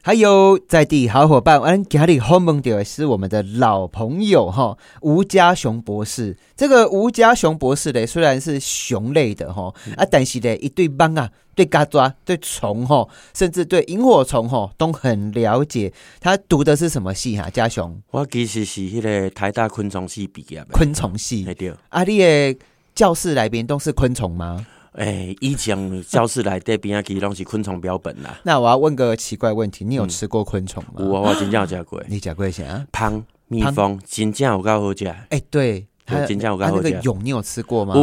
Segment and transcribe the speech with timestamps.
[0.00, 6.36] 还有在地好伙伴，俺家里好梦的是我们的老朋友哈，吴家雄博士。
[6.56, 15.92] 这个吴家雄博士呢，虽然是熊类的哈，啊，但是呢，一对帮啊，对嘎抓、对虫哈，甚至对萤火虫哈，都很了解。
[16.20, 17.50] 他读的是什么系哈？
[17.50, 21.44] 家雄，我其实是迄个台大昆虫系毕业的，昆虫系。
[21.54, 21.74] 对。
[21.90, 22.56] 啊，你的
[22.94, 24.64] 教室来宾都是昆虫吗？
[24.92, 28.38] 哎，以前教室来这边啊，其实拢是昆虫标本啦。
[28.44, 30.94] 那我要问个奇怪问题，你有吃过昆虫吗？
[30.96, 32.02] 我我真正有吃过。
[32.08, 32.86] 你吃过啥？
[32.92, 35.06] 蜂、蜜蜂，真正有够好食。
[35.30, 35.86] 哎，对，
[36.26, 36.82] 真正有够好食。
[36.82, 37.94] 那个蛹你有吃过吗？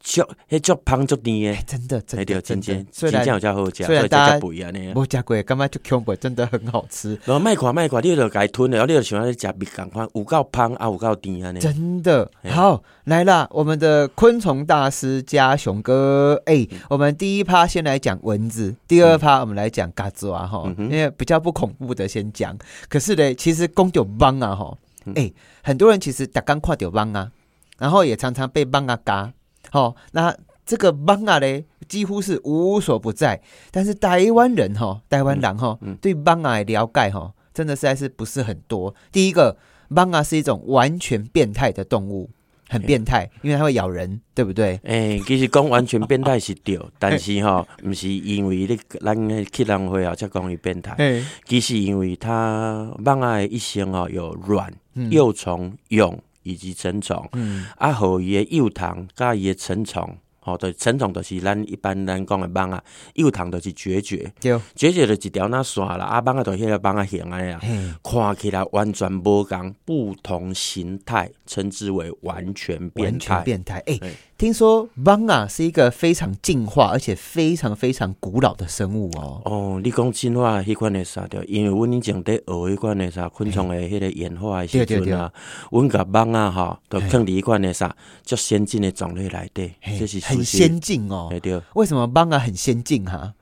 [0.00, 4.40] 足迄足芳足甜诶，真的，真的，真的，真正有较好食，虽然大家。
[4.40, 7.10] 无食过，感觉就恐怖，真的很好吃。
[7.24, 11.52] 然后卖看卖看，你就该吞了，你就喜欢食蜜赶快，有够芳啊，有够甜啊！
[11.60, 12.30] 真的。
[12.48, 22.56] 好来啦，我们的昆虫大师加熊哥，哎，我们第一趴先来讲蚊子，第二趴我们来讲嘎子啊哈，因为比较不恐怖的先讲。
[22.88, 24.76] 可是呢，其实公丢帮啊哈，
[25.14, 25.30] 哎，
[25.62, 27.30] 很多人其实打刚跨丢帮啊，
[27.78, 29.32] 然后也常常被帮啊嘎，
[29.70, 30.34] 好那。
[30.66, 33.40] 这个蠓啊嘞，几乎是无所不在。
[33.72, 38.94] 但是台湾人哈，台湾人哈，对蠓啊的了解哈，真的实在是不是很多。
[39.10, 39.56] 第一个，
[39.88, 42.30] 蠓啊是一种完全变态的动物，
[42.68, 44.78] 很变态，因为它会咬人，对不对？
[44.84, 50.96] 诶，其实讲完全变态是对， 但是哈，不是因为你咱去人会啊才讲伊变态。
[51.44, 54.72] 其实因为它蠓啊一生哦有卵、
[55.10, 56.16] 幼虫、蛹
[56.50, 57.28] 以及成虫，
[57.76, 60.18] 啊互伊诶幼虫甲伊诶成虫。
[60.50, 62.82] 哦，对，成虫就是咱一般咱讲的蠓啊，
[63.14, 64.32] 幼虫就是绝绝，
[64.74, 67.60] 绝绝就一条那线啦，啊蠓啊就迄个蠓啊形安尼啊，
[68.02, 73.42] 看起来完全无共，不同形态，称之为完全变态。
[73.42, 73.98] 变态，哎。
[74.40, 79.42] 听说蠓啊是一个非常进化而且非常非常古老的生物哦。
[79.44, 81.44] 哦，你讲进化迄款的啥对？
[81.44, 85.30] 因为阮以前在学迄款的啥昆虫的迄个演化的时阵啊，
[85.70, 91.28] 阮甲蠓啊吼都放伫迄款的啥较先进的种类来的，这是很先进哦。
[91.42, 93.32] 对，为什么蠓啊很先进哈？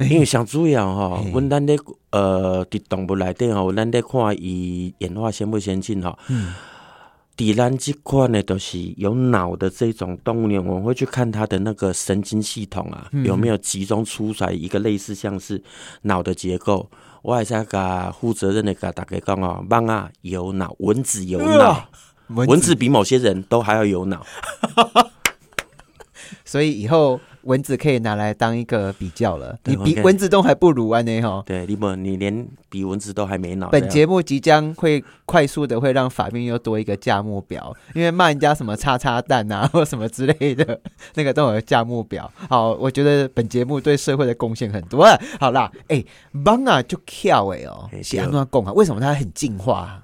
[0.00, 1.78] 因为上主要哈， 阮咱咧
[2.10, 6.18] 呃伫动物内底吼，咱咧看伊演化先不先进哈。
[6.28, 6.52] 嗯。
[7.36, 15.62] 底兰这块呢，都是有脑的这种动物呢，我们会去看它的那个神经系统啊，有没有集中出来一个类似像是
[16.02, 16.88] 脑的结构。
[17.20, 21.86] 我还是甲负责任的甲大家讲哦，蠓啊有脑，蚊子有脑，
[22.28, 24.24] 蚊子比某些人都还要有脑，
[26.46, 27.20] 所以以后。
[27.46, 31.00] 蚊子可以拿来当一个比较了，你比蚊子都还不如啊！
[31.02, 33.68] 呢哈，对，你不，你连比蚊子都还没脑。
[33.68, 40.80] 本节目即将会快速的会让法院又多一个价目表，因为骂人家什么叉叉蛋啊 或什么之类的，
[41.14, 42.28] 那个都有价目表。
[42.48, 45.06] 好，我觉得本节目对社会的贡献很多。
[45.38, 46.04] 好啦，哎，
[46.44, 50.02] 帮啊就跳哎哦，先乱供啊，为什么它很进化？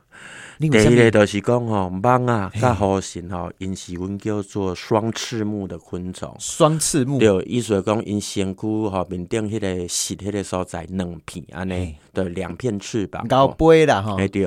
[0.70, 6.34] 第一个就是讲吼，蠓啊，甲虎神吼，因是阮叫做双翅目的昆虫。
[6.38, 14.46] 双翅目，对，意思讲因身躯吼面顶迄个是迄个所在两片安尼对两片翅膀，高背啦吼，对，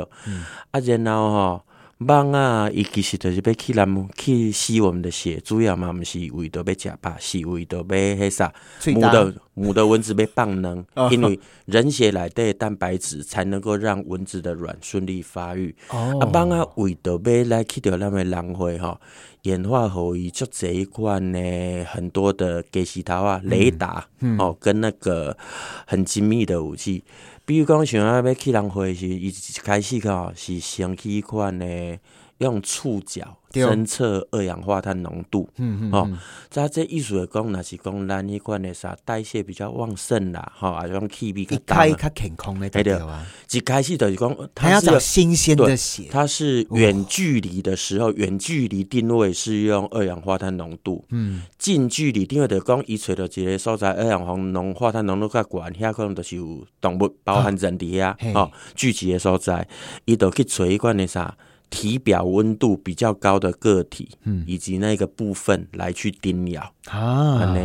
[0.71, 1.61] 啊，然后吼。
[2.00, 8.53] 蠓啊，伊其实就是要去咱去吸我们的血，主要嘛，毋是为着要食饱，是为着要迄啥？
[8.94, 15.73] 母的母的蚊子要放能，因为人血内底蛋白质才能够让蚊子的卵顺利发育。
[15.88, 19.00] 啊，蠓啊，为着要来去着咱的人会吼，
[19.44, 24.06] 演化后伊足这一款呢，很多的给西头啊，雷达
[24.38, 25.38] 哦，跟那个
[25.88, 27.06] 很精密的武器。
[27.45, 32.00] 比如讲，想要要去人会时，伊一开始吼是先去迄款诶，
[32.39, 33.38] 用触角。
[33.63, 36.17] 侦测二氧化碳浓度，嗯嗯，哦，
[36.49, 42.94] 在这艺术的讲，那是讲咱迄款的啥代谢比较旺盛啦，哈，啊，种气味较开较健康的，对。
[42.94, 43.25] 啊。
[43.51, 59.65] 一开始就是讲，他要找新鲜的血，它是远距离的时候，远距离定位是用二氧化碳浓度，嗯，近距离定位就讲，伊找到一个所在二氧化碳浓度较悬，遐可能就是有动物，包含人伫遐，哦，聚集的所在，
[60.03, 61.38] 伊就去找一款的啥。
[61.69, 66.62] 体表温度比较高的个体，嗯，以及那个部分来去叮咬。
[66.88, 67.56] 啊，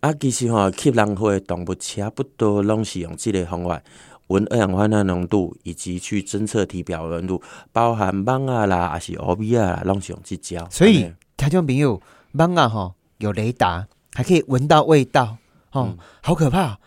[0.00, 3.80] 啊，其实吼，吸人会动物差不多拢是用这个方法，
[4.28, 7.42] 闻二氧化碳浓度，以及去侦测体表温度，
[7.72, 10.68] 包含蚊啊啦，还是欧比啊，拢是用这招。
[10.70, 12.00] 所以，听众朋友，
[12.32, 15.36] 蚊啊哈有雷达，还可以闻到味道，
[15.72, 16.78] 哦，好可怕！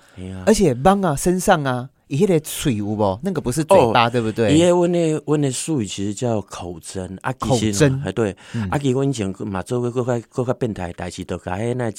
[0.45, 1.89] 而且蚊啊身上啊。
[2.07, 3.19] 伊迄个嘴有无？
[3.24, 4.56] 那个不是嘴巴，对不对？
[4.56, 8.36] 伊迄阮的阮的术语其实叫口针啊，口针哎对，
[8.69, 11.94] 啊，其实阮以前嘛做过搁较搁较变态代志，都甲迄那一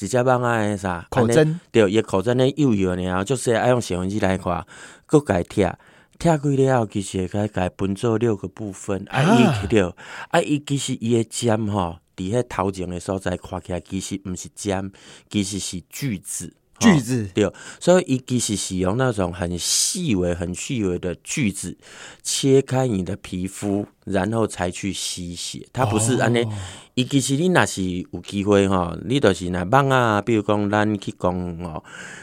[0.00, 4.64] 一只蚊仔啥口针，对，伊口针咧幼幼呢，然后就是爱用小文字来看，
[5.06, 5.76] 搁改贴。
[6.20, 9.04] 拆开了后，其实会甲伊分做六个部分。
[9.08, 9.22] 啊，
[9.62, 9.94] 伊着，
[10.30, 14.90] 啊，伊其实伊的尖吼，伫迄头前的所在看起来，其实毋是尖，
[15.30, 16.52] 其实是锯子。
[16.78, 21.76] 锯子对，所以伊其实是用那种很细微、很细微的锯子
[22.22, 25.66] 切开你的皮肤，然后才去吸血。
[25.72, 26.46] 它不是安尼，
[26.94, 31.82] 伊其实你若是有机会吼，你就是若蠓啊，比如讲咱去讲哦。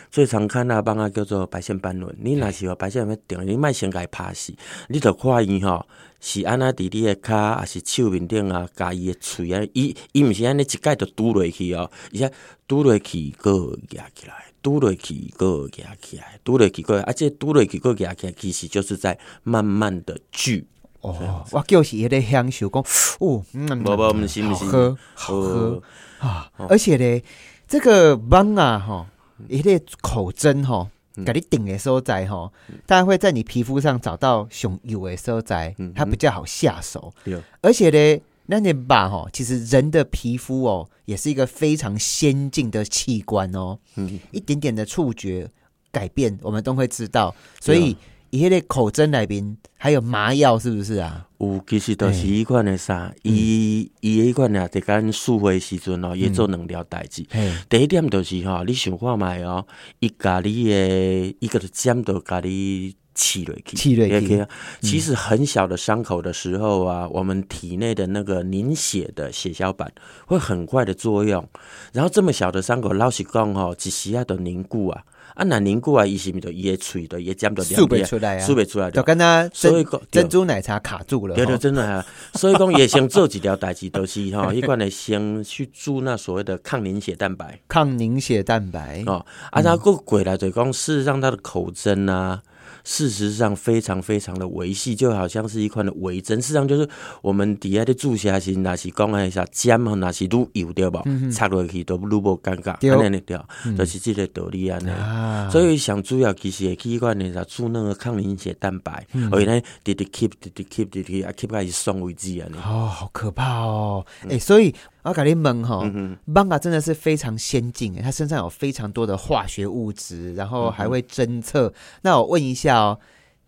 [0.09, 4.53] 最常看那蠓啊叫做白线斑纹，你若是有白线要顶，你莫先甲伊拍死，
[4.87, 5.85] 你着看伊吼
[6.27, 12.31] 是安那伫你的骹，还是手面顶啊，加伊的喙啊，伊伊毋是安尼一盖就拄落去哦，伊且
[12.67, 20.65] 拄落去个压起来，拄落去个压起来，拄落去个，啊且拄落去个压起来，其实就是在慢慢的聚。
[21.01, 22.83] 哦，我就是迄个享受讲，
[23.19, 25.83] 哦，嗯，无无，毋是毋是，好喝好喝
[26.17, 27.23] 啊，而且咧，
[27.67, 29.05] 这个蠓啊，吼。
[29.49, 30.87] 一个口针吼，
[31.23, 32.51] 给你顶的所在哈，
[32.85, 37.13] 大家会在你皮肤上找到熊有的所在，它比较好下手。
[37.61, 43.77] 而且呢，那你把吼，其实人的皮肤哦，也是一个非常先进的器官哦。
[43.95, 45.49] 嗯，一点点的触觉
[45.91, 47.33] 改变，我们都会知道。
[47.61, 47.95] 所以。
[48.31, 51.27] 伊迄个口针内面还有麻药，是不是啊？
[51.37, 57.25] 有，其实都是迄款的啥，伊伊迄款啊，伫干术会时阵哦，也做两条代志。
[57.69, 59.65] 第一点就是吼，你想看卖哦，
[59.99, 64.45] 伊家你的一个针都家你刺落去，刺落去。
[64.81, 69.89] 其实很小的伤口的时候啊，我们体内的那个凝血的血小板
[70.25, 71.47] 会很快的作用，
[71.93, 75.03] 然后这么小的伤口，老实讲吼，一时啊都凝固啊。
[75.35, 81.35] 啊，那凝固啊，伊是咪就伊诶喙的，伊尖的数不出来啊，数不出来，就跟他所以珍珠奶茶卡住了。
[81.35, 82.03] 对对，真的啊。
[82.33, 87.59] 所以讲也先做几条代志，都是吼，一贯的先去注那所谓的抗凝血蛋白。
[87.67, 92.41] 抗凝血蛋白哦，啊，他过过来就讲事实上他的口针啊。
[92.85, 96.39] 事实上非常非常的维系，就好像是一块的维针。
[96.41, 96.87] 事实上就是
[97.21, 101.03] 我们底下的注下是那是讲一下尖嘛，那是都油对吧？
[101.33, 102.71] 插落去都愈无尴尬，
[103.01, 103.37] 安尼对，
[103.75, 105.51] 就是这个道理安尼。
[105.51, 112.47] 所以想主要其实器官呢，是注那个抗凝血蛋白，而且呢，滴滴 keep 滴滴 keep 滴滴啊 keep 开始送位置啊。
[112.63, 114.05] 哦，好可怕哦！
[114.29, 114.73] 哎，所以。
[115.05, 115.83] 我搞你问哈，
[116.27, 121.71] 蠓啊真的是非常先进诶，它身上有非常多的化学物质，然后还会侦测。
[122.01, 122.99] 那我问一下哦，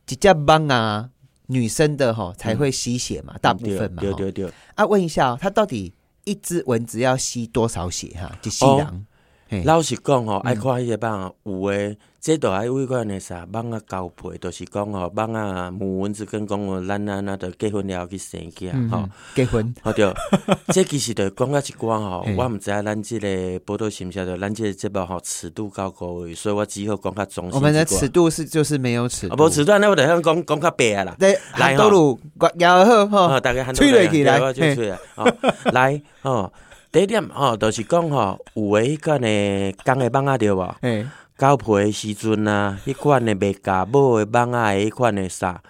[0.05, 1.09] 几只蠓啊，
[1.47, 3.35] 女生的哈才会吸血嘛？
[3.41, 4.01] 大部分嘛。
[4.01, 4.51] 对对对。
[4.75, 5.93] 啊，问一下哦，它到底
[6.25, 8.31] 一只蚊子要吸多少血哈？
[8.39, 9.05] 就吸两。
[9.63, 20.13] 老实讲吼，爱看迄个蠓有诶，即都爱为款诶啥蠓啊交配，就是讲吼，蠓啊母蚊子跟公蚊，咱啊那着结婚了去生囝吼，结婚，好对，
[20.73, 23.27] 这其实着讲到一寡吼，我毋知影咱即个
[23.65, 27.53] 报道是毋是着，咱即个节目吼尺度高高位，所以我只好讲较中性。
[27.53, 31.15] 我们的尺度是就是没有尺度，无尺度，那我得向讲讲较白啊啦。
[31.17, 32.19] 对，来多鲁，
[32.59, 34.99] 摇好吼，大家吹落去来，吹啊，
[35.71, 36.51] 来吼。
[36.91, 40.75] 第一点吼，就是讲吼，有诶迄款诶公诶蠓仔着无？
[41.37, 45.61] 交配诶时阵啊，迄款诶未嫁母诶蠓仔诶迄款诶啥，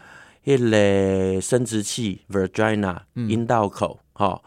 [0.46, 2.98] 迄个生殖器 （vagina）
[3.30, 4.42] 阴道口吼。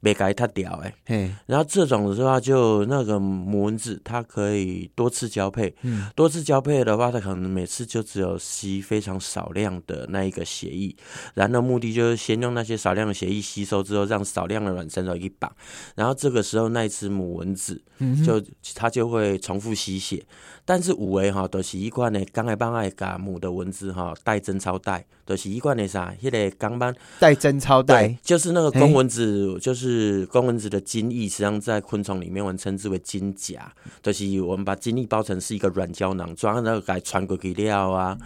[0.00, 5.74] 被改它掉哎，然后这种的话，就那个母蚊子，它可以多次交配。
[5.82, 10.94] 嗯，多次交配的话，它可能每次就只有吸非常少量的那一个血液，
[11.34, 15.50] 然后目的就是先用那些少量的血液吸收之后，让少量的卵生到一绑，
[15.96, 17.82] 然后这个时候那一只母蚊子
[18.24, 18.42] 就
[18.74, 20.24] 它就会重复吸血。
[20.64, 26.10] 但是五维哈都是一罐的刚来帮爱嘎母的蚊子哈带针超带，都是一贯的啥？
[26.22, 33.70] 迄个钢板带针超带，就是那个公蚊子，就是公蚊子的精液，实际上在昆虫里面我们称之为精甲，
[34.02, 38.16] 就是我们把精液包成是一个软胶囊，装那个给传过去料啊，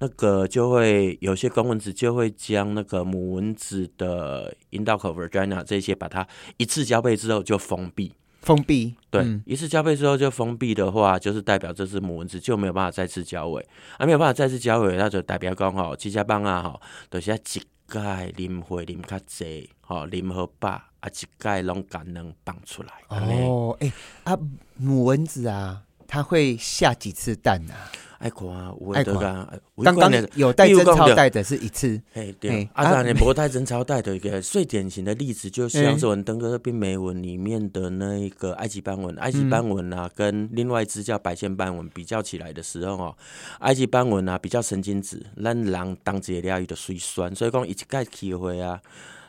[0.00, 8.12] 那个就会有些公蚊子就会将那个母蚊子的阴道口 vagina 这些，把它一次交配之后就封闭。
[8.40, 8.94] 封闭。
[9.10, 13.66] 对，一次交配之后就封闭的话，就是代表这只母蚊子就没有办法再次交尾，
[13.98, 20.68] 啊，没有办法再次交尾，那就代表讲吼，七家棒啊吼，都是一盖啉血啉较济，吼啉好饱，
[21.00, 22.90] 啊一盖拢敢能放出来。
[23.08, 23.92] 哦，哎
[24.22, 24.38] 啊，
[24.76, 27.86] 母蚊子啊，它会下几次蛋啊？
[28.18, 28.44] 爱看，
[28.80, 29.48] 有的啊，
[29.82, 43.16] 刚刚有带真钞带的是一次，哎对，啊当然无带真钞带的一个最典型的例子，就是杨子文登哥冰梅文里面的那一个埃及斑纹，埃及斑纹啊，跟另外一只叫白线斑纹比较起来的时候哦，
[43.60, 48.78] 埃及斑纹啊比较神经质，咱人当节了伊的水酸，所以讲一盖机会啊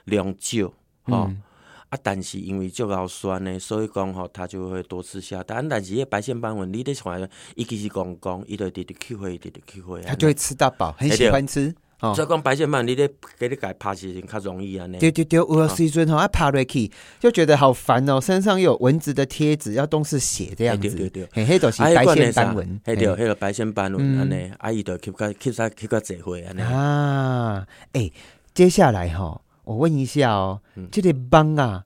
[0.06, 0.74] 量少
[1.06, 1.32] 哦。
[1.92, 5.44] 啊，但是因为足够酸呢，所以讲吼，它就会多吃下。
[5.46, 11.76] 但但是，迄白线斑纹，你得看，伊其实讲讲，伊就直直去回，直直去回，它就会吃到饱，很喜欢吃。
[12.16, 13.08] 所以讲白线斑，你得
[13.38, 14.88] 给你改爬起来较容易啊。
[15.00, 20.90] 对对对，有时阵吼，啊爬落去就觉得好烦哦，身上有蚊子的贴纸，要都是血这样子。
[20.96, 26.62] 对对对，黑都是白线斑纹，黑对，黑个白线斑纹安尼，阿姨都吸个吸个吸个济回安尼。
[26.62, 28.10] 啊，哎，
[28.54, 29.42] 接下来哈。
[29.64, 31.86] 我问一下哦，这个蚊啊，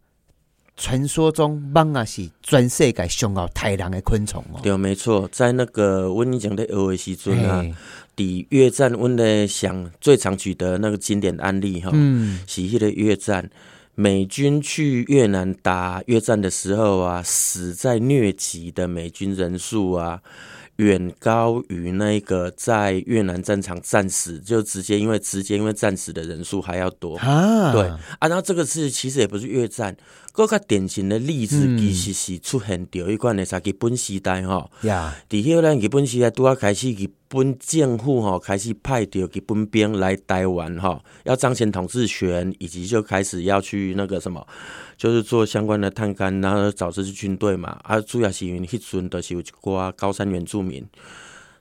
[0.78, 4.60] 传说中蚊啊是全世界上好太人的昆虫哦。
[4.64, 7.66] 对，没错，在那个温尼讲的俄维时尊啊，
[8.16, 11.92] 抵越战温的想最常举的那个经典案例哈，
[12.48, 13.50] 是迄个越战
[13.94, 20.22] 美军去越南打越战的时候啊，死在疟疾的美军人数啊。
[20.78, 27.72] 远高于那个在越南战场战死，就直接因为直接因为战死的人数还要多啊！
[27.72, 29.96] 对啊，然后这个是其实也不是越战，
[30.34, 44.46] 更加典型的例子其实是出现掉一款的啥日本时代哈呀，伫迄个日本时代拄啊开始日本政府哈开始派掉日本兵来台湾哈，要彰显统治权，以及就开始要去那个什么。
[44.98, 47.80] 就是做相关的探勘，然后找这支军队嘛。
[47.84, 50.86] 啊，主要是因为迄阵的是有一寡高山原住民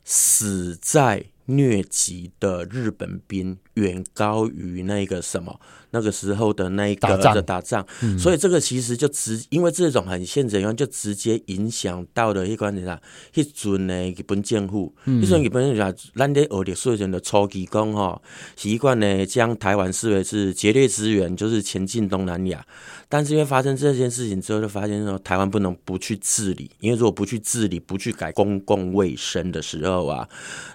[0.05, 1.25] 死在。
[1.47, 5.61] 疟疾的日本兵远高于那个什么
[5.91, 7.87] 那个时候的那个的打仗，
[8.19, 13.01] 所以这个其实就直因为这种很现实原因，就直接影响到了一关点啥，
[13.35, 18.23] 一阵呢日本政府，一阵日本人讲，咱在学历史上的初期讲吼，
[18.57, 22.65] 习惯呢将台湾视为是劫掠资源，就是前进东南亚。
[23.09, 30.29] 但是因为发生这件事情之后，就发现说台湾不能不去治理，因为如果不去治理，不去改公共卫生的时候啊，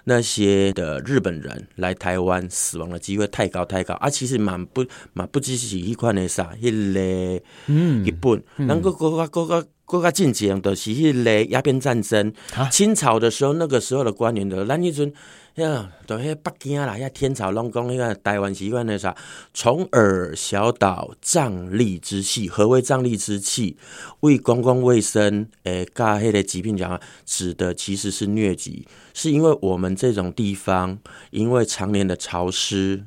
[0.04, 0.59] 那些。
[0.72, 4.10] 的日本人来台湾死亡的机会太高太高啊！
[4.10, 12.32] 其实蛮不蛮不只是迄款的啥，迄个嗯，日本，咱个国家国家国家进前的是迄个鸦片战争，
[12.70, 15.12] 清朝的时候，那个时候的官员的，咱迄阵。
[15.56, 19.14] 呀，都迄北京啦，遐天朝拢讲迄个台湾习惯的啥，
[19.52, 22.48] 从尔小岛瘴疠之气。
[22.48, 23.76] 何谓瘴疠之气？
[24.20, 30.96] 为公共卫生，诶，甲迄个疾病讲，指的其实是疟疾，是因为我们这种地方，
[31.32, 33.02] 因为常年的潮湿。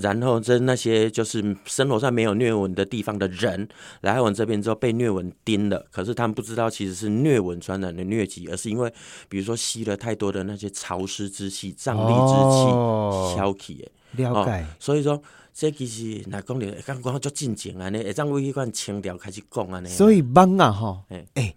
[0.00, 3.68] 然后在那些就是生活上没有虐蚊的地方的人
[4.02, 8.92] 来我们这边之后被虐蚊叮了，可是他们不知道其实是虐蚊传染的疟疾，而是因为
[9.28, 13.90] 比如说吸了太多的那些潮湿之气、瘴疠之气消气的。
[14.24, 14.64] 了解。
[14.78, 15.20] 所以说
[15.52, 19.88] 这其实来讲的，刚刚就进前安尼，会将为一款清调开始讲安尼。
[19.88, 21.02] 所以帮啊哈，
[21.34, 21.54] 哎，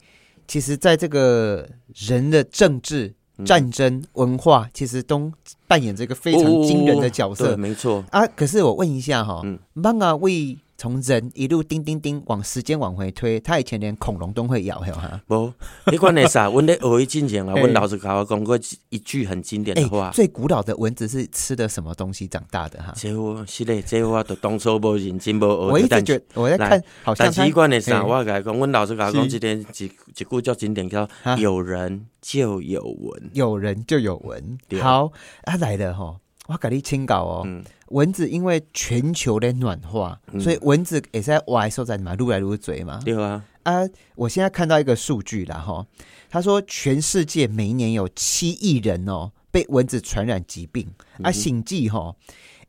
[0.48, 3.14] 其实在这个人的政治。
[3.46, 5.32] 战争文化其实都
[5.68, 8.04] 扮演这个非常惊人的角色，没错。
[8.12, 8.26] 啊。
[8.28, 9.42] 可是我问一下哈，
[9.82, 15.22] 帮啊为从人一路叮叮叮往时间往回推，他以前连恐龙都会咬，有哈？
[15.28, 15.54] 不，
[15.92, 16.50] 你管那啥？
[16.50, 18.58] 我咧学一进前啊，我老师跟我讲过
[18.90, 22.82] 一句很经典的话：最古老的蚊子是吃的什么东西长大的？
[22.82, 25.72] 哈，这我是嘞，这我都当初无认真无学。
[25.72, 31.08] 我一直觉我在看，好像但是管那啥，我跟讲，我老师跟我讲这点一一句叫经典，叫
[31.38, 32.08] 有人。
[32.22, 34.60] 就有蚊，有人就有蚊。
[34.80, 35.12] 好，
[35.46, 36.18] 啊来了哈，
[36.52, 37.48] 我给你清稿哦。
[37.88, 43.00] 蚊子因为全球的暖化，所以蚊子也在外受在嘛，撸来撸嘴嘛。
[43.04, 45.86] 对啊，啊，我现在看到一个数据了哈，
[46.30, 50.88] 他说全世界每一年有七亿人哦被蚊子传染疾病，
[51.22, 52.16] 啊，醒记哈，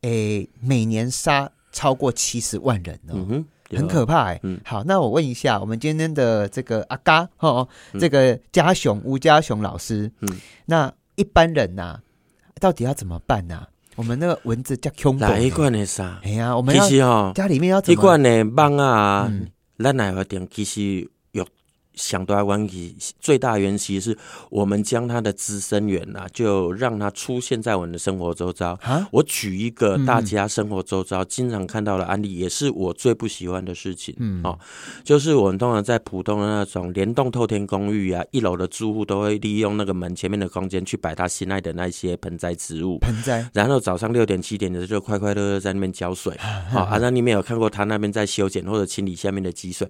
[0.01, 3.45] 诶，每年杀超过七十万人哦。
[3.75, 7.67] 很可怕哎，好，那我问一下，我们今天的这个阿嘎哈，
[7.99, 12.01] 这个家雄吴家雄老师，嗯，那一般人呐，
[12.61, 13.69] 到底要怎么办呢？
[13.97, 16.21] 我们那个蚊子叫恐怖，哪一罐的啥？
[16.25, 19.31] 哎呀，我们其实哈，家里面要一罐的蚊啊，
[19.79, 21.11] 咱来一点其实。
[21.95, 24.19] 想到关系最大原因其实是
[24.51, 28.79] 我们将它的滋生源呐，就让它出现在我们的生活周遭。
[29.11, 34.15] 我举一个大家生活周遭经常看到的案例，也是我最不喜欢的事情。
[34.19, 34.59] 嗯，哦，
[35.05, 42.99] 就是我们通常在普通的那种联动透天公寓啊，一楼的住户都会利用那个门前面的空间去摆他心爱的那些盆栽植物。
[42.99, 46.37] 盆栽，然后早上六点七点的就快快乐乐在那边浇水。
[46.71, 49.87] 好， 啊，那你没有看过他那边在修剪或者清理下面的积水？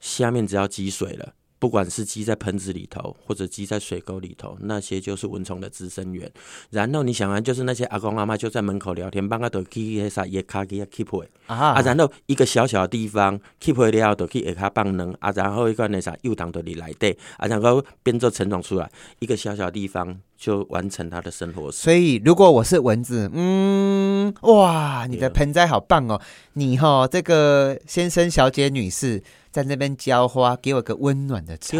[0.00, 6.30] 下面只要积水了，不管是积在盆子里头，或者积在水沟里头，那些就是蚊虫的滋生源。
[6.70, 20.18] 然后你想啊，就是那些阿公阿妈就在门口聊天，帮阿都去那啥叶卡给 keep 啊啊，然后一个小小的地方 keep 了都去叶卡放能啊，然后一个那啥又当的你来对啊，然后变做成长出来一个小小地方。
[20.40, 21.70] 就完成他的生活。
[21.70, 26.18] 所以，如果我是蚊子，嗯，哇，你的盆栽好棒哦！
[26.54, 31.78] 你哈，这个先生、小姐、女士在那边浇花，给我个温暖的巢。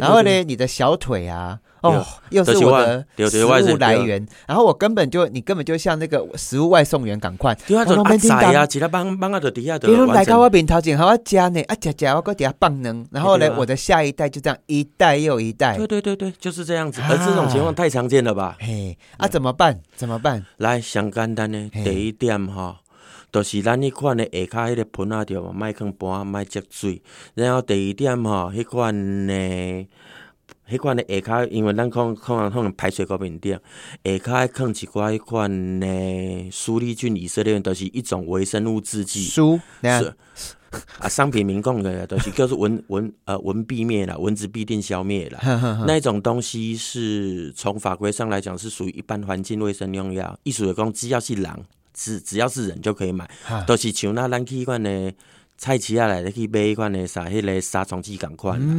[0.00, 4.26] 然后呢，你的小腿啊，哦，又是我的食物来源。
[4.46, 7.54] 然后我根本就，你根本就像那个食物外送员，赶快。
[7.66, 9.86] 对啊，阿仔啊，其他帮帮啊，在底下的。
[9.86, 13.04] 比如来到我面头前，还要加呢，啊加加，我搁底下放呢。
[13.10, 15.76] 然后呢，我的下一代就这样一代又一代。
[15.76, 17.02] 对对对对，就是这样子。
[17.02, 18.56] 而这种情况太常见了吧？
[18.60, 19.78] 嘿，啊，怎么办？
[19.94, 20.44] 怎么办？
[20.56, 22.80] 来，想简单的第一点哈。
[23.32, 27.02] 就是咱迄款的下骹迄个盆啊，着莫放盘，莫积水。
[27.34, 29.34] 然后第二点吼，迄款的
[30.68, 33.52] 迄款的下骹，因为咱可可能可能排水沟面顶，
[34.04, 39.24] 下骹放一寡迄款的苏利菌以色列，都是一种微生物制剂。
[39.24, 40.14] 苏是
[41.00, 45.40] 啊，商品名讲的都是叫做蚊蚊呃蚊必灭啦，蚊子必定消灭啦。
[45.84, 51.50] 那一种东西是从法规上来讲是属于一般环境卫生用药，意思讲只要是人。
[52.00, 53.28] 只只要是人就可以买，
[53.66, 55.12] 都是像那咱去迄款的
[55.58, 58.74] 菜市啊来去买迄款的啥，迄个杀虫剂共款啦。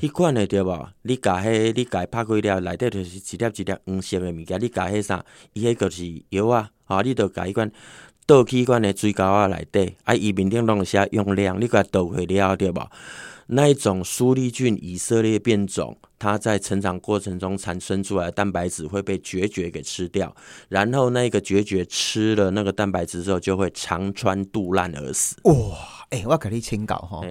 [0.00, 0.88] 迄款的对无？
[1.02, 4.60] 你甲迄你甲拍开了，内底就是一粒一粒黄色的物件。
[4.60, 5.24] 你甲迄啥？
[5.52, 7.72] 伊迄个是药啊，吼，你著甲迄款
[8.24, 12.88] 倒去款的水沟啊内底，啊，伊面顶拢写用量，你甲倒去了对无？
[13.52, 20.32] 那一种苏利菌以色列变种，它在成长过程中产生出来的蛋白质会被决绝给吃掉，
[20.68, 25.34] 然后那个决绝吃了那个蛋白质之后，就会肠穿肚烂而死。
[25.42, 25.54] 哇，
[26.10, 27.22] 哎，我要给你清稿哈。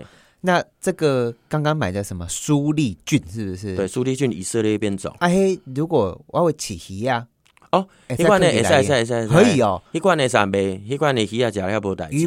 [0.42, 3.76] 那这个刚刚买的什么苏利菌是不是？
[3.78, 5.16] 对，苏利菌以色列变种。
[5.20, 7.26] 哎嘿，如果我会起鱼呀？
[7.72, 9.80] 哦，迄款诶，会使会使会使，可以哦。
[9.94, 10.80] 迄款诶，啥袂？
[10.90, 12.18] 迄款诶，鱼啊，食了无代志。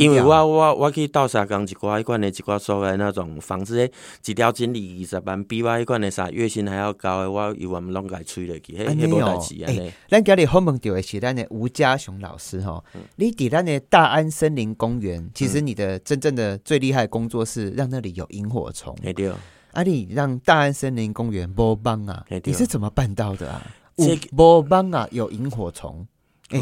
[0.00, 3.90] 因为我我我去倒沙缸一寡，迄款诶一寡所谓那种房子诶，
[4.26, 9.92] 一条经理二十万，比我迄款诶啥月薪还要高诶，我以为拢伊吹落去，迄迄无代志安尼。
[10.08, 12.82] 咱今日好问到诶是咱的吴家雄老师吼，
[13.14, 18.96] 你伫咱的大安森林公园，其实你的真正的最厉害工作是让那里有萤火虫。
[19.14, 19.30] 对。
[19.72, 22.26] 啊，你让大安森林公园波帮啊？
[22.42, 23.64] 你是怎么办到的啊？
[24.00, 26.06] 这波邦啊，有萤火虫，
[26.48, 26.60] 哎，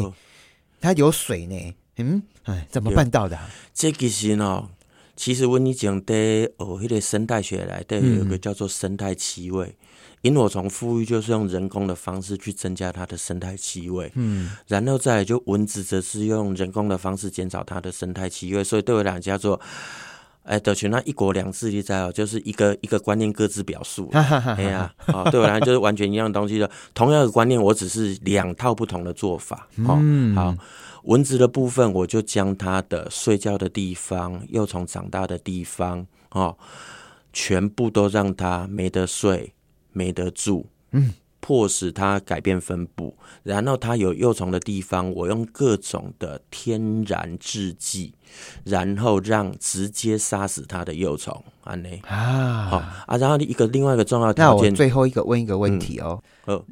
[0.79, 3.39] 它有水呢，嗯，哎，怎么办到的？
[3.73, 4.69] 这其实呢，
[5.15, 9.75] 其实我以前在哦，迄个生态学来，对，有个叫做生态气味。
[10.23, 19.59] 萤火虫富裕就是用人工的方式去增加它的生态气味，嗯，然后再来就蚊子则是用人工的方式减少它的生态气味，所以对我俩叫做。
[20.43, 24.09] 哎，德群那一国两制，你知道，就是一个一个观念各自表述。
[24.11, 29.67] 哎呀，好，对我来讲就是完全一样东西的，同样的观念，我只是两套不同的做法。
[29.77, 30.55] 嗯，好，
[31.03, 36.57] 蚊子的部分，我就将它的睡觉的地方、幼虫长大的地方，哦，
[37.31, 39.53] 全部都让它没得睡、
[39.91, 40.65] 没得住。
[40.91, 41.13] 嗯。
[41.39, 48.13] 迫使它改变分布，然后它有幼虫的地方，我用各种的天然制剂，
[48.63, 51.43] 然后让直接杀死它的幼虫。
[51.63, 56.19] 安内啊，好啊，然后一个另外一个重要条件，那我最后一个问一个问题哦，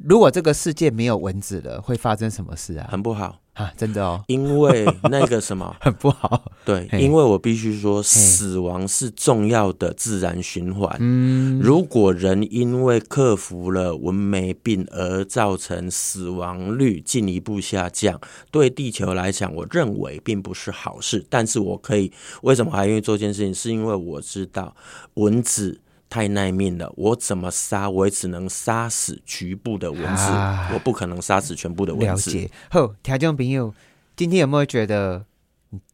[0.02, 2.88] 如果这个世界没有蚊子了，会发生什么事啊？
[2.90, 3.38] 很不好。
[3.58, 10.96] 啊，真的哦，因为那个什么 很不好，对，因为我必须说，死亡是重要的自然循环。
[11.00, 18.20] 嗯，如果人因为克服了蚊媒病而造成死亡率进一步下降，
[18.52, 21.26] 对地球来讲，我认为并不是好事。
[21.28, 23.52] 但是我可以为什么还愿意做这件事情？
[23.52, 24.76] 是因为我知道
[25.14, 25.80] 蚊子。
[26.10, 30.30] 太耐命了，我怎么杀，我也只能杀死局部的蚊子，
[30.72, 32.30] 我不可能杀死全部的蚊子。
[32.30, 32.50] 了解。
[32.70, 33.74] 好，听众朋友，
[34.16, 35.24] 今天有没有觉得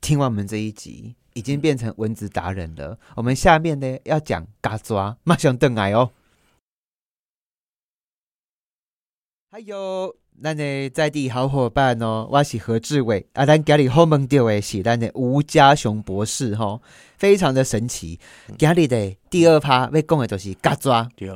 [0.01, 2.99] 听完我们这一集，已经变成蚊子达人了？
[3.17, 6.11] 我们下面呢要讲嘎抓，马上登来哦。
[9.51, 10.17] 还有。
[10.43, 13.47] 咱的在地好伙伴哦，我是何志伟啊。
[13.47, 16.81] 咱家里后门掉的是咱的吴家雄博士哈，
[17.25, 18.21] 非常的神奇。
[18.59, 21.27] 家里的第二趴要讲的就是嘎抓，对，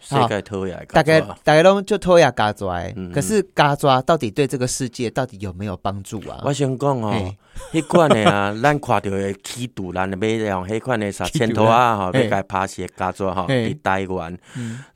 [0.00, 2.82] 世界偷牙，大概大概拢就偷牙嘎抓。
[3.12, 6.40] 可是嘎抓到底对这个世界到底有没有帮助啊？
[6.44, 7.34] 我想讲哦，
[7.74, 14.36] 迄款的啊， 咱看到的起毒，咱的买用迄款的啥千头啊，吼，要该拍些嘎抓吼，伫台湾，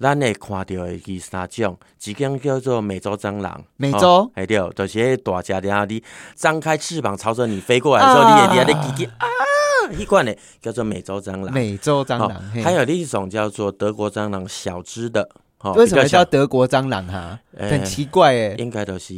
[0.00, 3.62] 咱会看到的是三种，一种叫做美洲蟑螂。
[3.76, 6.02] 美洲，哎对，就是大只的啊你
[6.34, 9.26] 张开翅膀朝着你飞过来的时候，你也你还得叽叽啊，
[9.96, 15.29] 一罐呢叫做美洲蟑螂，美洲蟑螂，还有另一种叫做德国蟑螂，小只的。
[15.75, 17.38] 为什么叫德国蟑螂哈？
[17.59, 19.12] 很奇怪哎，应该都是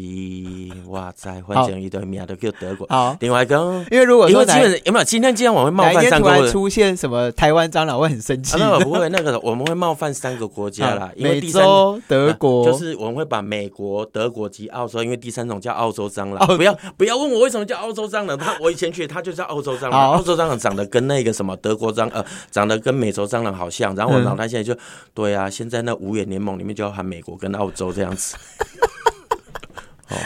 [0.87, 2.87] 哇塞，反正一堆名都叫德国。
[2.89, 4.43] 好，另外一个，因为如果说
[4.85, 8.57] 有没有今天今天我会冒犯三个，出现什么台湾蟑螂，我会很生气。
[8.59, 16.57] 那不会，那个我们会冒犯三个国家啦，因为美洲、德国，就是我们会把美国、德国及澳洲，因为第三种叫澳洲蟑螂。
[16.57, 20.13] 不要不要问我为什么叫澳洲蟑螂，他我以前去它就叫澳洲蟑螂。
[20.13, 23.95] 澳洲蟑螂长得跟那个什么德国蟑呃，长得跟美洲蟑螂好像。
[23.95, 24.75] 然后我脑袋现在就
[25.13, 28.35] 对啊，现在那无眼联盟里面就要喊美国跟澳洲这样子。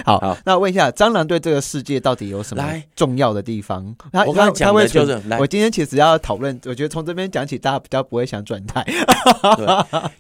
[0.07, 3.95] 好，那问一下，蟑螂对这个世界到底有什么重要的地方？
[4.27, 8.83] 我刚刚讲的就是，我今天其实要讨论，我觉得从这边讲起，大家比较不会想转台。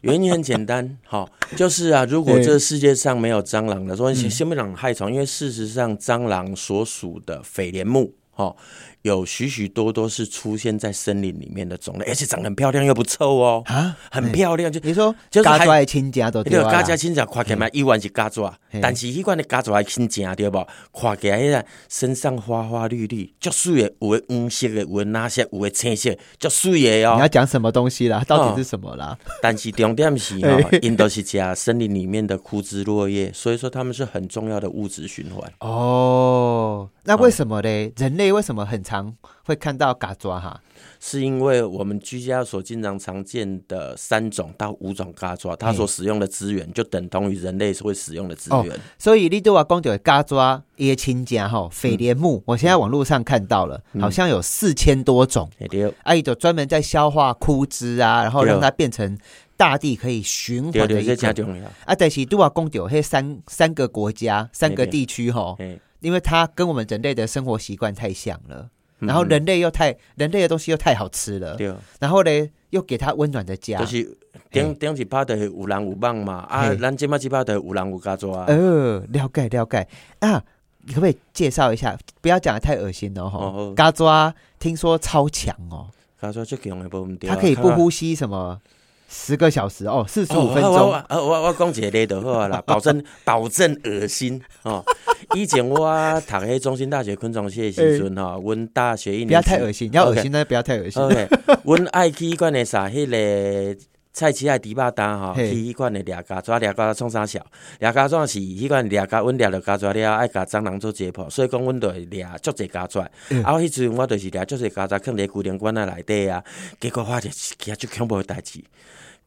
[0.03, 8.55] 原因很简单， 好，就是啊，如果这个世界上没有蟑螂的，说先不讲害虫，因为事实上，蟑螂所属的蜚蠊目，哈。
[9.05, 14.73] 有许许多多是出现在森林里面的种类，而且长得很漂亮又不臭哦，啊，很漂亮。
[14.73, 20.67] 就你说，就是嘎抓亲家都对啊，嘎抓亲家看起来一万是嘎抓，但是一罐的嘎抓亲家对不？
[20.99, 27.17] 看起来身上花花绿绿，就水的，有的黄色的，有的哪些，有的青色，就水的哦。
[27.17, 28.25] 你要讲什么东西啦？
[28.27, 29.19] 到底是什么啦？
[29.43, 35.53] 但是重点是哦， 因都是加森林里面的枯枝落叶，所以说他们是很重要的物质循环。
[35.61, 37.93] 哦，那为什么嘞？
[37.97, 39.15] 人类为什么很常？
[39.45, 40.59] 会看到嘎抓哈，
[40.99, 48.81] 是因为我们居家所经常常见的三种到五种嘎抓，它所使用的资源就等同于人类会使用的资源。
[48.99, 55.51] 所以你对我讲的嘎抓椰青家哈蜚蠊目，我现在网络上看到了，好像有四千多种。
[56.05, 59.19] 阿姨就专门在消化枯枝啊，然后让它变成
[59.59, 61.61] 大地可以循环的一种。
[61.85, 65.55] 啊，但是对我讲的那三三个国家、三个地区哈，
[66.05, 68.69] 因为它跟我们人类的生活习惯太像了。
[69.01, 71.75] 然后人类又太人类的东西又太好吃了，对。
[72.01, 72.31] 然后呢，
[72.71, 74.17] 又给它温暖的家，就是
[74.51, 78.47] 顶顶一趴的有人有棒嘛，啊，咱这嘛几趴的有人有家做啊。
[78.49, 79.87] 呃，了解了解
[80.21, 80.43] 啊，
[80.85, 81.99] 你可不可以介绍一下？
[82.23, 83.53] 不要讲的太恶心了哈。
[83.75, 85.89] 嘎抓听说超强哦，
[86.19, 87.07] 嘎抓最强的不？
[87.27, 88.59] 它可以不呼吸什么？
[89.09, 90.73] 十个小时哦，四十五分钟。
[90.73, 94.85] 我我我讲一个就好啦， 保证保证恶心哦。
[95.35, 95.77] 以前我
[96.27, 101.03] 读迄中心大学昆虫系的时阵哈，阮大学一年不要太恶心，要恶心那不要太恶心。
[101.03, 101.29] OK，
[101.65, 103.77] 阮爱去迄款的啥，迄个
[104.15, 107.45] 菜市爱迪巴达哈，去迄款的掠家抓掠家创啥小，
[107.81, 113.03] 掠家抓是迄款掠家，阮掠着家抓了，爱甲蟑螂做解剖，所以讲阮就会掠足济家抓。
[113.43, 116.43] 啊，迄阵我就是掠足济家抓，放伫固定馆仔内底啊，
[116.79, 118.63] 结果发现一件足恐怖诶代志，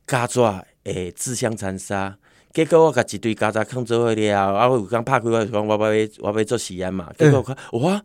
[0.07, 2.17] 家抓会自相残杀。
[2.53, 7.11] 结果我甲一堆家杂放做伙了，啊，我有刚拍开我讲，我要我要做实验嘛。
[7.17, 8.01] 结果看，哇，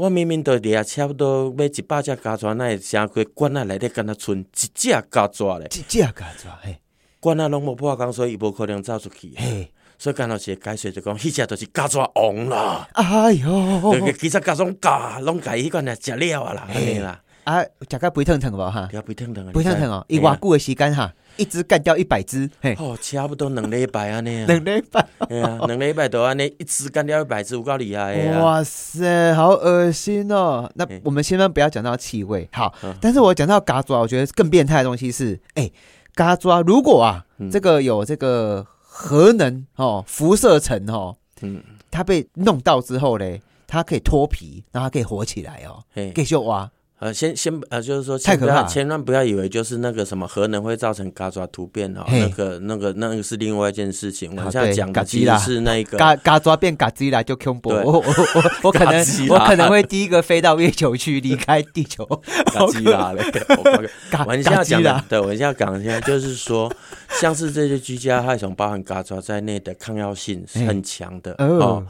[0.00, 5.66] 我明明都掠差不多买一百只家雀，那会成规罐仔内底敢若剩一只家雀咧？
[5.66, 6.80] 一只家雀，嘿，
[7.20, 9.34] 罐仔拢无破工，所以伊无可能走出去。
[9.36, 12.88] 嘿，所以刚好是解释就讲，迄只就是家雀王啦。
[12.94, 17.20] 哎哟，其实家拢家拢家迄款来食了啊啦，嘿啦。
[17.50, 18.88] 啊，食个肥腾腾无哈？
[19.04, 21.12] 肥腾腾，肥腾腾哦，伊偌久的时间哈。
[21.36, 28.42] 一只干掉一百只，嘿，哦，差不多两礼拜安尼，两礼拜， 哎啊，两礼拜都安尼，一只干掉一百只，有够厉害啊！
[28.44, 30.70] 哇塞，好恶心哦！
[30.74, 35.70] 那我们先不要讲到气味，好，但是我讲到嘎抓，我觉得更变态的东西是，哎，
[36.14, 45.82] 嘎抓如果啊，这个有这个核能哦，辐射层哦，嗯，它被弄到之后嘞，它可以脱皮，然后它可以活起来哦，
[46.14, 46.70] 可以就挖。
[47.00, 54.30] 呃，先先呃，就是说，千万千万不要以为就是那个什么核能会造成嘎抓突变哦，那个那个那个是另外一件事情。
[54.36, 57.70] 我现在讲的其实是那个嘎嘎抓变嘎吉啦，就恐怖。
[57.70, 58.04] 我我
[58.64, 62.04] 我 可能我可能会第一个飞到月球去离开地球。
[62.52, 63.24] 嘎吉啦嘞，
[64.26, 66.70] 我现在讲的，对我现在讲一下，就是说，
[67.18, 71.82] 像是这些居家害虫，包含嘎抓在内的抗药性是很强的哦。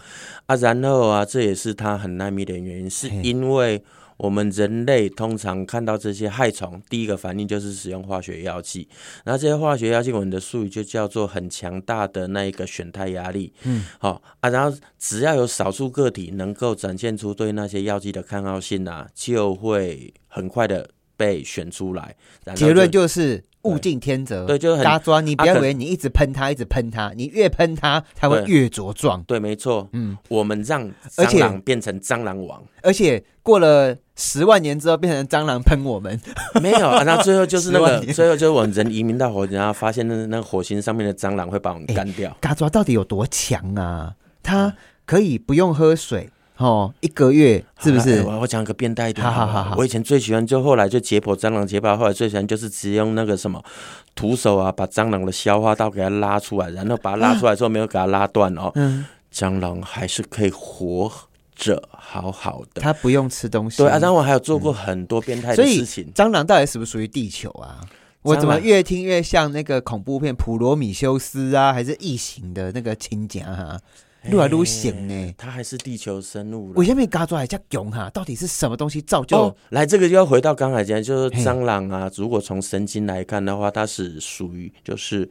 [0.46, 3.82] 啊，然后啊，这也是它很耐密的原因，是因为。
[4.20, 8.86] 我们人类通常看到这些害虫，第一个反应就是使用化学药剂。
[9.24, 13.50] 然后这些化学药剂，我们的术语就叫做很强大的那一个选态压力。
[13.62, 22.14] 嗯，好啊，然后只要有少数个体能够展现出对那些药剂的抗药性啊，就会很快的被选出来。
[22.54, 23.42] 结论就是。
[23.64, 25.20] 物竞天择，对，就是嘎抓。
[25.20, 29.22] 你不要以为你一直喷它，一直喷它，你越喷它，它会越茁壮。
[29.24, 29.86] 对，没错。
[29.92, 36.20] 嗯，我们让蟑螂变成蟑螂王，而且过了十万年之后，变成蟑螂喷我们。
[36.60, 42.36] 没有啊， 那最后就是那个，最后就是我们人移民到火星，然后发现那那火星上面的蟑螂会把我们干掉。
[42.40, 44.12] 嘎抓到底有多强啊？
[44.42, 44.74] 它
[45.06, 46.28] 可以不用喝水。
[46.58, 48.22] 哦，一个月是不是？
[48.22, 53.62] 我我讲个变态一点，好好好好我以前最喜欢，就后来就解剖蟑螂解剖，后来最喜欢就是直接用那个什么
[54.14, 61.10] 徒手啊，把蟑螂的消化道给它拉出来，然后把它拉出来之后没有给它拉断哦，嗯，蟑螂还是可以活
[61.60, 62.80] 着好好的。
[62.80, 63.76] 它不用吃东西。
[63.76, 66.10] 对啊，然后我还有做过很多变态的事情。
[66.14, 67.80] 蟑螂到底属不属于地球啊？
[68.22, 73.78] 我怎么越听越像那个恐怖片《普罗米修斯》啊，还是异形的那个情节哈？
[74.30, 75.34] 撸来愈型呢。
[75.38, 76.84] 它还是地球生物了为。
[76.84, 78.10] 什么嘎出来叫熊哈？
[78.10, 79.34] 到底是什么东西造就？
[79.38, 82.10] 哦，来，这个就要回到刚才讲，就是嘿蟑螂啊。
[82.16, 85.26] 如果从神经来看的话，它是属于就是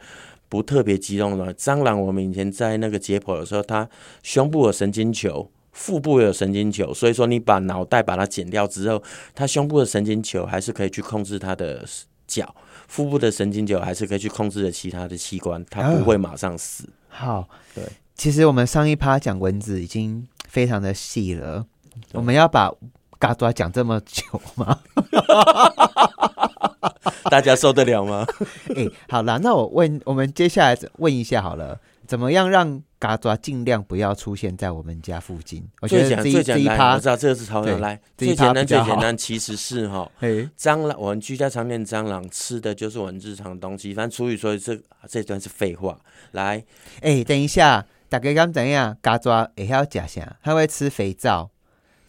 [0.49, 2.01] 不特别激动的蟑螂。
[2.01, 3.87] 我们以前在那个解剖的时候，它
[4.23, 5.47] 胸部有神经球，
[5.79, 9.01] 腹部有神经球，所以说你把脑袋把它剪掉之后，
[9.33, 11.85] 它胸部的神经球还是可以去控制它的
[12.27, 12.53] 脚，
[12.89, 16.83] 腹部的神经球还是可以去控制的其他的器官，它不会马上死。
[17.07, 17.81] 好，对，
[18.13, 21.65] 其实我们上一趴讲蚊子已经非常的细了，
[22.11, 22.69] 我们要把
[23.17, 24.21] 嘎抓讲这么久
[24.55, 24.79] 吗？
[27.31, 28.27] 大家受得了吗？
[28.75, 35.63] 哎、好啦，那我问，我们接下来问一下好了，怎么样让嘎抓尽量不要出现在我们家附近？
[35.79, 40.11] 我觉得最简单，这一趴我知，道这个是超对人来，最简单最简单其实是哈。
[40.19, 43.93] 哎，蟑螂，我们居家常见蟑螂吃的就是我们日常的东西。
[43.93, 44.75] 反正厨语说这
[45.07, 45.99] 这段是废话。
[46.31, 46.65] 来，
[47.01, 48.97] 哎、等一下，大家刚怎样？
[49.03, 50.35] 嘎抓也要假啥？
[50.41, 51.51] 他会吃肥皂，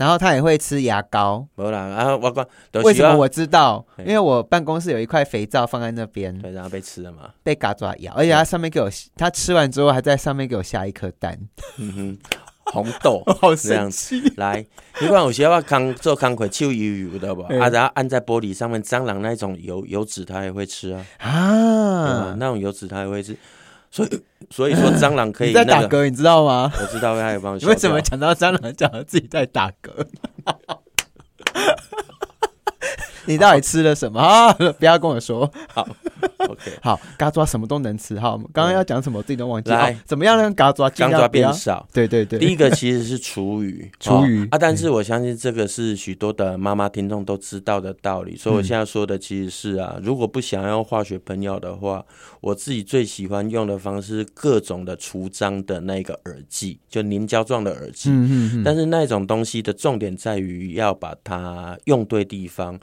[0.00, 1.46] 然后他也会吃牙膏。
[1.54, 3.84] 没啦，然后我讲，就是为什么我知道？
[3.98, 7.28] 因为我办公室有一块肥皂放在那边，对，然后被吃了嘛？
[7.42, 11.38] 被嘎爪咬，而且他上面给我，他吃完之后还在上面给我下一颗蛋，
[11.76, 12.18] 嗯哼，
[12.64, 14.16] 红豆 好这样子。
[14.38, 14.64] 来，
[15.02, 22.34] 你看有些话康做康葵手油油的吧，啊，然后按在玻璃上面，蟑螂那种油油脂它也会吃啊，啊！
[22.38, 23.36] 那种油脂它也会吃，
[23.90, 26.70] 所以所以说蟑螂可以你在那个，打嗝，你知道吗？
[26.80, 30.06] 我知道他也帮我你 为什么讲到蟑螂讲到自己在打嗝？
[33.30, 34.52] 你到底吃了什么啊？
[34.78, 35.50] 不要跟我说。
[35.72, 35.86] 好
[36.38, 36.72] OK？
[36.82, 38.18] 好，嘎抓什么都能吃。
[38.18, 39.70] 好，我们刚刚要讲什么，我自己都忘记。
[39.70, 41.52] 来哦怎么样让嘎抓尽量变？
[41.52, 41.86] 少。
[41.92, 52.04] 对对对，第一个其实是厨余， 厨余哦啊，但是我相信这个是许多的妈妈听众都知道的道理，所以我现在说的其实是啊，如果不想要化学喷药的话，
[52.40, 58.10] 我自己最喜欢用的方式，各种的除脏的那个耳剂，就凝胶状的耳剂。
[58.10, 62.78] 嗯嗯嗯，但是那种东西的重点在于要把它用对地方，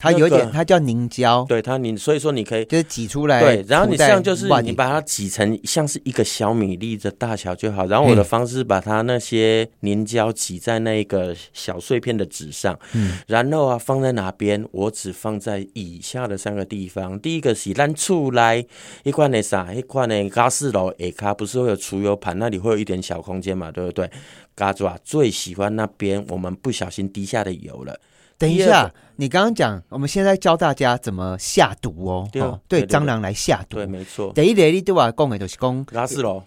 [0.00, 3.40] 它有点，那个它叫凝胶，对它你，所以说你可以就是挤出来。
[3.40, 7.86] 对，然后你这样就是你把它挤成像是一个小米粒的大小就好。
[7.86, 14.66] 然后我的方式把它那些凝胶挤在那个小碎片的纸上，嗯然后啊放在哪边？
[14.72, 17.20] 我只放在以下的三个地方。
[17.20, 18.64] 第一个是咱厝来
[19.02, 19.74] 一块的啥？
[19.74, 24.10] 一块的加四楼下卡不是会有储油盘，那里会有一点小空间嘛，对不对？
[24.54, 27.98] 嘎爪最喜欢那边我们不小心滴下的油了。
[28.40, 33.76] 等一下，你刚刚讲，我们现在教大家怎么下毒哦，对蟑螂来下毒。
[33.76, 33.84] 对，。
[33.84, 36.42] 没错，第一个你对我讲的就是讲瓦斯炉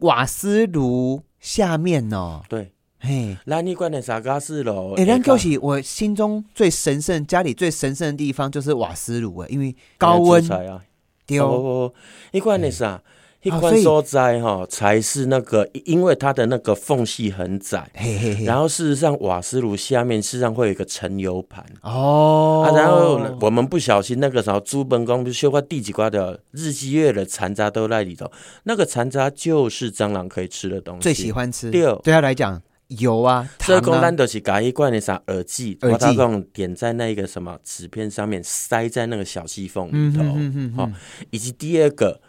[0.00, 2.74] 瓦斯炉下面哦，对。
[3.00, 4.92] 嘿，咱那款的啥瓦斯炉？
[4.92, 5.24] 哎，咱下卡。
[5.24, 10.42] 就是我心中最神圣，家里最神圣的地方就是瓦斯炉哎，因为高温。
[10.42, 10.82] 材啊，
[11.26, 11.56] 丢哦。
[11.56, 11.94] 不不，
[12.36, 13.02] 一款的啥？
[13.42, 21.64] 一款所在哈，才是那个，因为它的那个缝隙很窄，嘿嘿嘿，然后事实上瓦斯炉下面事实上会有一个盛油盘。
[21.82, 28.28] 哦啊，然后我们不小心那个时候朱本宫不是修过地几瓜的日积月的残渣都在里头，
[28.64, 31.02] 那个残渣就是蟑螂可以吃的东西。
[31.02, 40.22] 最喜欢吃，对对他来讲油啊，糖啊所以讲咱，都是把一罐的啥耳机，耳机把它用点在那个什么纸片上面，塞在那个小细缝里头。
[40.22, 40.94] 嗯哼哼哼哦哼，
[41.30, 42.20] 以及第二个，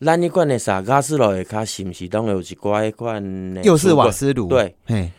[0.00, 5.10] 咱一罐的萨卡斯炉的卡是不是当有一寡迄款的又是瓦斯炉，，对，嘿，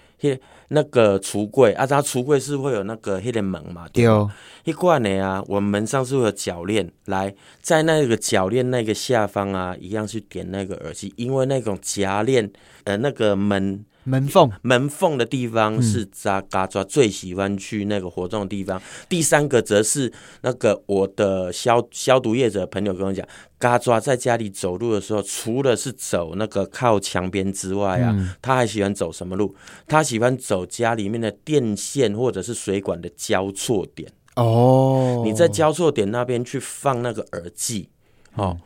[0.70, 3.88] 那个橱柜啊，它橱柜是会有那个迄个门嘛？
[3.92, 4.12] 对吧。
[4.12, 4.30] 丢，
[4.66, 12.50] 一罐的啊，我们门上是会有铰链，来在那个铰链那个下方啊，一样去点那个耳机，因为那种夹链
[12.84, 18.82] 呃那个门门缝，门缝的地方嗯是扎嘎抓最喜欢去那个活动的地方。
[19.08, 23.26] 第三个则是那个我的消消毒业者朋友跟我讲，
[23.60, 29.56] 嘎抓在家里走路的时候，除了是走那个靠墙边之外啊，嗯他还喜欢走什么路？
[29.88, 34.12] 他喜欢走家里面的电线或者是水管的交错点。
[34.36, 37.90] 哦，你在交错点那边去放那个耳机，
[38.36, 38.58] 哦，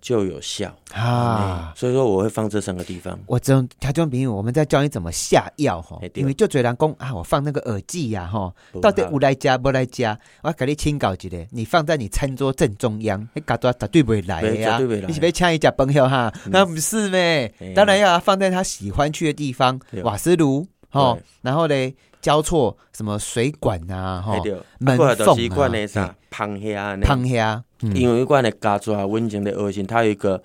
[0.00, 1.72] 就有效啊。
[1.76, 3.18] 所以说我会放这三个地方。
[3.26, 10.18] 我这种他这种比喻，我们在教你怎么下药哈因为就嘴人讲啊，我放那个耳机呀哈，到底怕有来加不来加？
[10.42, 16.32] 我给你清搞一个，你放在你餐桌正中央，你嘎多绝对不会来的对呀你是被抢一家朋友哈？
[16.46, 17.66] 那不是咩哎？
[17.68, 24.34] 呀当然要放在他喜欢去的地方，瓦斯炉哦，然后嘞交错什么水管啊，哈，
[24.78, 30.42] 门缝啊，啥螃蟹啊，螃蟹啊，因为一罐的加抓温情的恶心，它有一个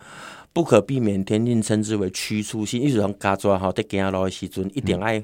[0.54, 5.24] 不可避免天性称之为驱除性，意思讲家抓吼在行路的时阵一定爱。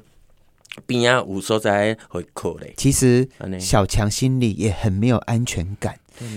[0.85, 2.73] 边啊，有所在会哭嘞。
[2.77, 3.27] 其实
[3.59, 5.95] 小强心里也很没有安全感，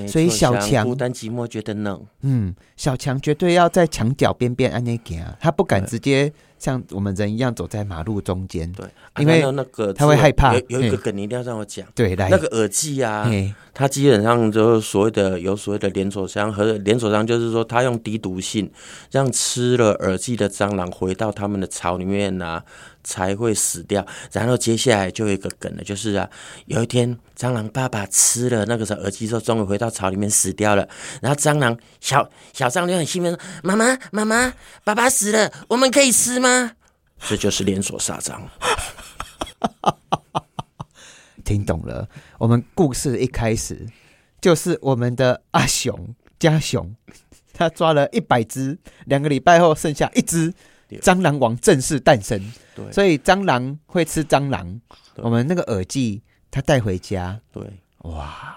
[0.08, 2.04] 所以小强孤单寂寞，觉得冷。
[2.22, 8.70] 嗯，小强绝对要在墙角边边安那行，他不敢直接像我们人一样走在马路中间。
[8.72, 8.86] 对，
[9.18, 10.54] 因为那个他会害怕。
[10.68, 11.86] 有一个梗，你一定要让我讲。
[11.94, 13.30] 对，来那个耳机啊，
[13.72, 18.70] 它基本上就是所谓的有所谓的连锁商和连锁商，就是说他用低毒性
[19.10, 22.64] 让吃了耳机的蟑螂回到他们的巢里面啊。
[23.04, 26.28] 才会死掉，然后接下来就有一个梗了，就是啊，
[26.66, 30.88] 有一天蟑螂爸爸吃了那个时候耳机之后，终于回到巢里面死掉了。
[31.20, 36.72] 然后蟑螂小小蟑螂很兴奋说：“妈妈，妈妈，爸爸死了，我们可以吃吗？”
[37.28, 38.40] 这就是连锁杀蟑。
[41.44, 43.86] 听懂了，我们故事一开始
[44.40, 46.96] 就是我们的阿雄家熊，
[47.52, 50.54] 他抓了一百只，两个礼拜后剩下一只。
[51.00, 52.40] 蟑螂王正式诞生，
[52.74, 54.80] 对，所以蟑螂会吃蟑螂。
[55.16, 57.62] 我们那个耳机，他带回家，对，
[57.98, 58.56] 哇，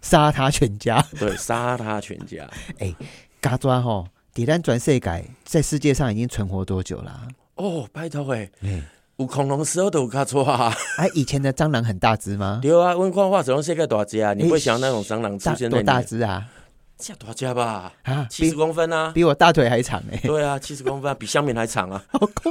[0.00, 2.48] 杀他全家，对，杀他全家。
[2.78, 2.94] 哎，
[3.40, 7.28] 嘎抓吼，底单转世改在世界上已经存活多久了？
[7.56, 8.50] 哦，拜托哎，
[9.16, 10.74] 有恐龙时候都有嘎抓啊。
[10.98, 12.58] 哎，以前的蟑螂很大只吗？
[12.60, 14.34] 对啊，温矿化怎么世界大只啊？
[14.34, 16.46] 你会想那种蟑螂出现多大只啊？
[17.06, 17.92] 这多加吧？
[18.04, 20.18] 啊，七十公分啊，比我大腿还长哎。
[20.22, 22.02] 对啊，七十公分，比香棉还长啊。
[22.10, 22.50] 好恐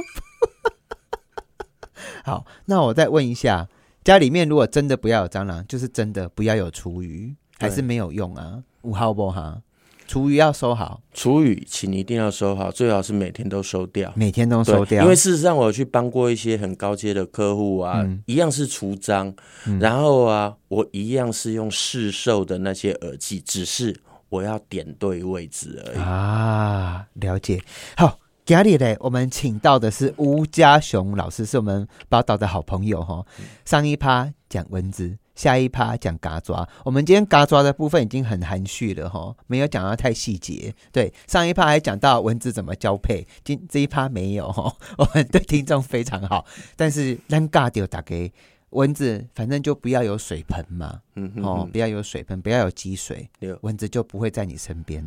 [2.22, 3.66] 好，那我再问一下，
[4.04, 8.62] 家里面如果真的不要有蟑螂，就是真的不要有厨余，还是没有用啊？
[8.82, 9.60] 五号不哈？
[10.06, 15.02] 厨余要收好，厨余请一定要收好，最好是每天都收掉，每天都收掉。
[15.02, 19.34] 因为事实上，我去帮过一些很高阶的客户啊，一样是除蟑，
[19.80, 24.00] 然后啊，我一样是用市售的那些耳机，只是。
[24.28, 27.62] 我要点对位置而已啊，了解。
[27.96, 33.24] 好，今日嘞，我们请到的是吴家雄老师，是我们宝岛的好朋友哈。
[33.64, 36.68] 上一趴讲蚊子，下一趴讲嘎抓。
[36.84, 40.74] 我们今天嘎抓的部分已经很含蓄了哈，没有讲到太细节。
[40.92, 44.74] 对，上一趴还讲到蚊子怎么交配，今这一趴没有哈。
[44.98, 46.44] 我们对听众非常好，
[46.76, 48.32] 但是让嘎掉打给。
[48.74, 51.00] 蚊子反正就不要有水盆嘛，
[51.42, 53.28] 哦，不要有水盆，不要有积水，
[53.62, 55.04] 蚊子就不会在你身边。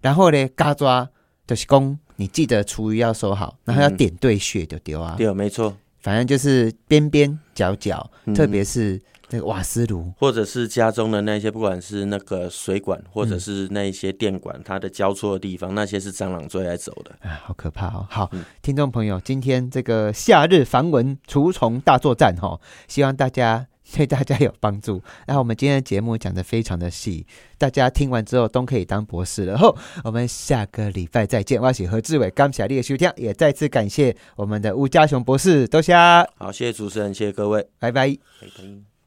[0.00, 1.08] 然后呢，嘎抓
[1.46, 5.14] 就是公，你记得厨余要收好，然后要点对穴就丢啊。
[5.18, 9.00] 对，没错，反正就是边边角角，特别是。
[9.30, 17.14] 那个瓦斯炉，或者是家中的那些，不管是那个水管，或者是那一些电管，它的交错的地方，那些是蟑螂最爱走的。
[17.20, 18.06] 啊，好可怕哦！
[18.08, 18.30] 好，
[18.62, 25.02] 听众朋友，今天这个夏日防蚊除虫大作战哈，希望大家对大家有帮助。
[25.26, 27.26] 那我们今天的节目讲的非常的细，
[27.58, 29.58] 大家听完之后都可以当博士了。
[29.58, 31.60] 后我们下个礼拜再见。
[31.60, 35.94] 我是何志伟，刚起来的收听，也再次感谢我们的吴家雄博士，多谢。
[36.36, 38.08] 好，谢谢主持人，谢谢各位，拜拜
[38.40, 38.97] 拜拜。